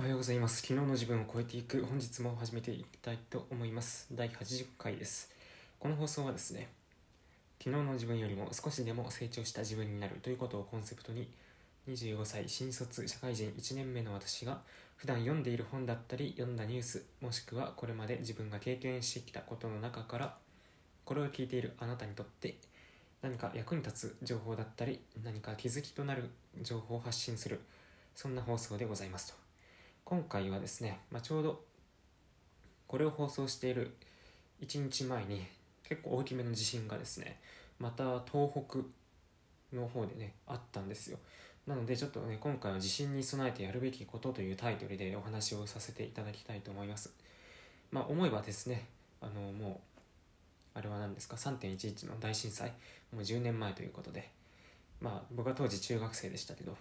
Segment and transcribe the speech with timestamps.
[0.00, 0.62] おはようございます。
[0.62, 4.06] 昨日の自分を超えていく本日も始めていきたいと思います。
[4.10, 5.30] 第80回です。
[5.78, 6.68] この放送はですね、
[7.62, 11.28] 昨日の自分よりも少しでも成長した自分になるということをコンセプトに、
[11.86, 14.62] 25歳新卒社会人1年目の私が
[14.96, 20.34] 普段読んでいる本だったり読んだニュースもしくはこれまで自分が経験してきたことの中から
[21.04, 22.56] これを聞いているあなたにとって
[23.20, 26.30] 何か役に立つ情報だったり何か気づきとなる
[26.62, 27.60] 情報を発信する
[28.14, 29.49] そんな放送でございますと
[30.04, 31.62] 今回はですね、まあ、ちょうど
[32.86, 33.94] これを放送している
[34.60, 35.46] 1日前に
[35.88, 37.38] 結構大きめの地震がですね
[37.78, 38.78] また東北
[39.72, 41.18] の方でねあったんですよ。
[41.66, 47.12] なのでちょっとね今回は地震に備えてやるべきことというタイトルでお話をさせていただきたいと思います。
[47.90, 48.86] まあ思えばですね
[49.20, 49.80] あのも
[50.74, 52.70] うあれは何ですか3.11の大震災
[53.12, 54.30] もう10年前ということで
[55.00, 56.76] まあ僕は当時中学生でしたけど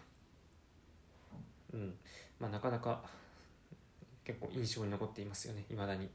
[1.74, 1.94] うん。
[2.40, 3.02] まあなかなか
[4.24, 6.10] 結構印象に残っていますよね未だに。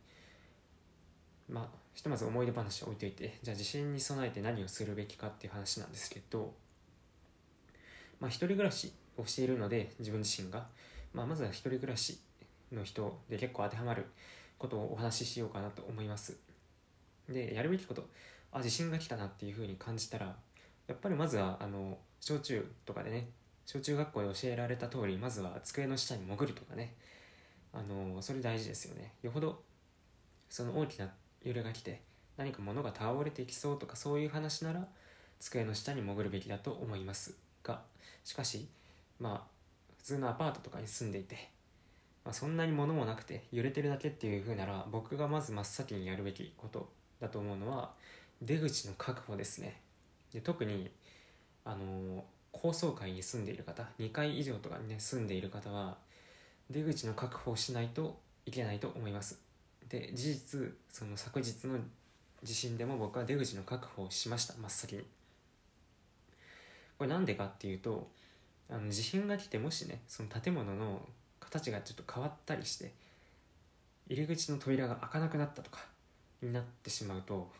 [1.48, 6.54] まあひとまず思い出話を置いといてじゃあ地震に備えて何をするべきかっていう話なんですけど
[8.20, 10.66] まあ一人暮らしをしているので自分自身が、
[11.12, 12.18] まあ、まずは一人暮らし
[12.72, 14.06] の人で結構当てはまる
[14.58, 16.36] ことをお話ししようかなと思います。
[17.28, 18.08] でやるべきこと
[18.52, 20.34] あ地震が来たなっていうふうに感じたら
[20.86, 23.28] やっぱりまずはあの小中とかでね
[23.66, 26.94] 小中学校で教えられた通りまずは机の下に潜るとかね。
[27.72, 29.12] あのそれ大事ですよね。
[29.22, 29.62] よほど
[30.48, 31.12] その大きな
[31.42, 32.00] 揺れが来て
[32.36, 34.86] 何か物が倒れていきそうとかそういう話なら
[35.40, 37.34] 机の下に潜るべきだと思います。
[37.64, 37.82] が
[38.22, 38.68] しかし
[39.18, 39.54] まあ
[39.98, 41.50] 普通のアパートとかに住んでいて、
[42.24, 46.88] まあ、そんなに物もなくて揺れてるだけっていう風なら僕がまず真っ先にやるべきこと
[47.20, 47.92] だと思うのは
[48.40, 49.80] 出口の確保ですね。
[50.32, 50.90] で特に
[51.64, 52.24] あの
[52.54, 55.96] 高層階に住んでいる方2階以上とかにね住んでいる方は
[56.70, 59.38] 出口の確保をしないといけないと思います。
[59.88, 61.78] で事実その昨日の
[62.42, 64.54] 地震でも僕は出口の確保をしました。
[64.54, 65.02] 真っ先に。
[66.96, 68.08] これなんでかっていうと
[68.70, 71.06] あの地震が来てもしねその建物の
[71.40, 72.92] 形がちょっと変わったりして
[74.08, 75.80] 入り口の扉が開かなくなったとか
[76.40, 77.50] になってしまうと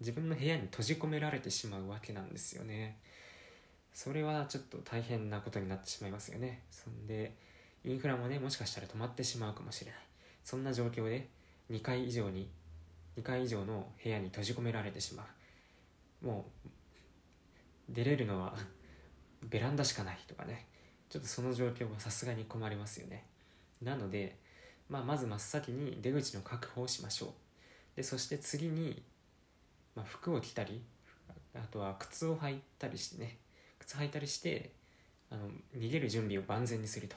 [0.00, 2.98] 自分の部屋に閉じ込められてしまうわけなんですよね。
[3.92, 6.62] それはちょっと大変なことになってしまいますよね。
[6.70, 7.34] そんで
[7.84, 10.00] インフラもねもしかしたら止まってしまうかもしれない。
[10.44, 11.28] そんな状況で
[11.70, 12.48] 2階以上に
[13.18, 15.26] 2階以上の部屋に閉じ込められてしま
[16.22, 16.26] う。
[16.26, 16.70] もう
[17.88, 18.54] 出れるのは
[19.48, 20.66] ベランダしかないとかね。
[21.08, 23.24] ちょっとその状況はさすがに困りますよね。
[23.82, 24.36] なので、
[24.88, 27.30] まあ、まず真っ先に出口の確保をしましょう。
[27.96, 29.02] でそして次に、
[29.96, 30.82] まあ、服を着たり
[31.54, 33.38] あとは靴を履いたりしてね。
[33.90, 34.70] 靴履いたりして
[35.30, 37.16] あの逃げる準備を万全にすると。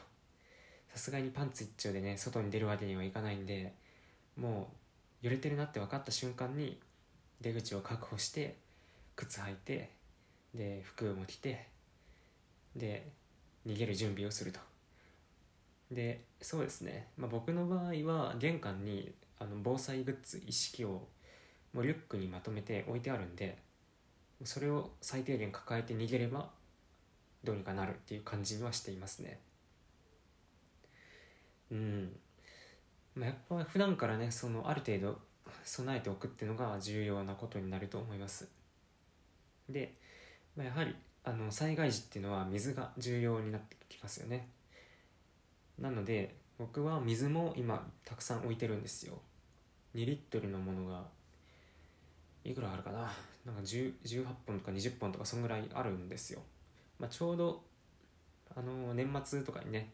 [0.91, 3.73] さすがにパンツ一丁でね外に出るわけにはいかないんで
[4.39, 4.69] も
[5.22, 6.79] う揺れてるなって分かった瞬間に
[7.41, 8.57] 出口を確保して
[9.16, 9.89] 靴履いて
[10.53, 11.67] で服も着て
[12.75, 13.07] で
[13.67, 14.59] 逃げる準備をすると。
[15.91, 21.07] でそうですね、まあ、僕の場合は玄関にあの防災グッズ一式を
[21.73, 23.57] もうリュックにまとめて置いてあるんで
[24.44, 26.50] それを最低限抱えて逃げれば
[27.44, 29.40] どうにかなるっていう感じはしていますね。
[31.72, 32.16] うん、
[33.16, 35.20] まあ、やっぱ普段からねそのある程度
[35.64, 38.48] 備えておくっていうのが重要なことになると思います。
[39.70, 39.94] で、
[40.56, 44.50] まあ、やはりあの災害時っていうのは水が重要になってきますよね。
[45.80, 49.20] なので僕は水も今たくさん置いてるんですよ。
[49.96, 51.04] 2リットルのものが
[52.44, 53.12] いくらあるかな？
[53.46, 56.42] なんか10 18本とか20本とかそんぐらいあるんですよ、
[57.03, 57.62] まあ、ちょうど
[58.56, 59.91] あの年末とかにね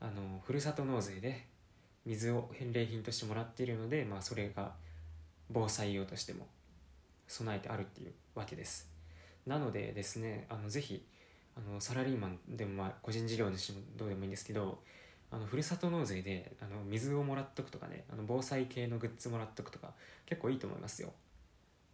[0.00, 1.44] あのふるさと納税で
[2.06, 4.72] 水を返礼品としてもらっているので、まあ、それが
[5.50, 6.46] 防災用としても
[7.26, 8.88] 備えてあるっていうわけです。
[9.46, 11.04] なのでですねあのぜひ
[11.54, 14.78] あのサラリーマンでも、まあ、個人事業主もどうでもいいんですけど
[15.30, 19.92] あのふるさと納税であの水をもらっとくとかねあの防災系のグッズもらっとくとか
[20.24, 21.12] 結構いいと思いますよ。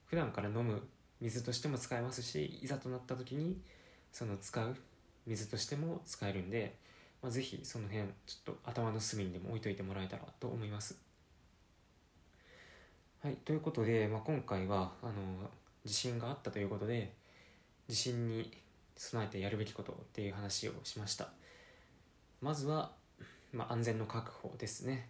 [0.07, 0.81] 普段から飲む
[1.21, 3.59] 水としても使えますしいざとなった時に
[4.15, 4.77] その使う
[5.27, 6.77] 水としても使えるんで、
[7.21, 10.97] まあ、ぜひその辺ちょっと頭の隅にでも置いといてもらえたらと思います。
[13.25, 15.13] はいということで、まあ、今回はあの
[15.85, 17.13] 地震があったということで
[17.89, 18.57] 地震に
[18.97, 21.31] 備えてやるべきことっていう話をしました。
[22.41, 22.93] まずは、
[23.53, 25.09] まあ、安全の確保ですね。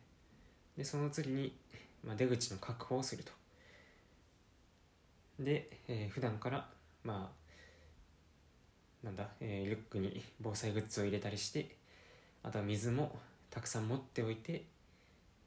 [0.78, 1.54] でその次に、
[2.02, 3.32] まあ、出口の確保をすると。
[5.40, 6.70] で、えー、普段から
[7.02, 7.43] まあ
[9.04, 11.76] なんだ、えー、リュックに防災グッズを入れたりして
[12.42, 13.14] あとは水も
[13.50, 14.64] たくさん持っておいて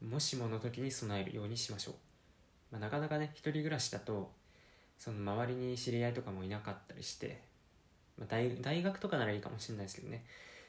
[0.07, 1.95] もしもの時に備えるようにしましょう、
[2.71, 4.31] まあ、なかなかね一人暮らしだと
[5.00, 7.42] その周りに知り合いとかもいなかったりして、
[8.18, 10.24] まあ、大大学とかならいいかもしれないですけどね。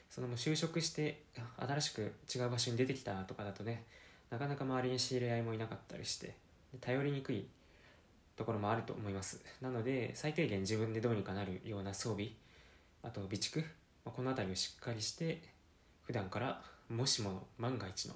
[0.09, 1.21] そのもう就職して
[1.57, 3.83] 新しく違う場所に出てきたとかだとね
[4.31, 6.33] なかなか周りに知り合いもいなかったりして
[6.81, 7.45] 頼りにくい
[8.35, 9.39] ところもあると思います。
[9.61, 12.29] なので最低限自分でどうにかなるような装備
[13.03, 13.61] あと備蓄、
[14.05, 15.41] まあ、この辺りをしっかりして
[16.03, 18.15] 普段からもしもの万が一の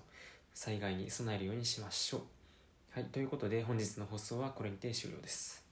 [0.53, 2.21] 災害に備えるようにしましょう。
[2.91, 5.62] はいということで本日の放送はこれにて終了です。